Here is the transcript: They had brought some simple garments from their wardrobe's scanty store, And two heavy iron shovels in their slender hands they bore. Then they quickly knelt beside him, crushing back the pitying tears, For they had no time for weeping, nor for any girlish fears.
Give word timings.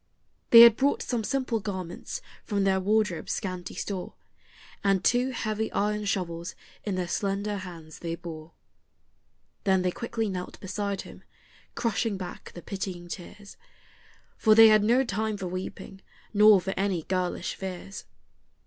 They 0.49 0.61
had 0.61 0.77
brought 0.77 1.03
some 1.03 1.23
simple 1.23 1.59
garments 1.59 2.23
from 2.43 2.63
their 2.63 2.79
wardrobe's 2.79 3.33
scanty 3.33 3.75
store, 3.75 4.15
And 4.83 5.03
two 5.03 5.29
heavy 5.29 5.71
iron 5.73 6.05
shovels 6.05 6.55
in 6.83 6.95
their 6.95 7.07
slender 7.07 7.57
hands 7.57 7.99
they 7.99 8.15
bore. 8.15 8.53
Then 9.63 9.83
they 9.83 9.91
quickly 9.91 10.27
knelt 10.27 10.59
beside 10.59 11.01
him, 11.01 11.23
crushing 11.75 12.17
back 12.17 12.51
the 12.55 12.63
pitying 12.63 13.09
tears, 13.09 13.57
For 14.37 14.55
they 14.55 14.69
had 14.69 14.83
no 14.83 15.03
time 15.03 15.37
for 15.37 15.45
weeping, 15.45 16.01
nor 16.33 16.59
for 16.59 16.73
any 16.75 17.03
girlish 17.03 17.53
fears. 17.53 18.05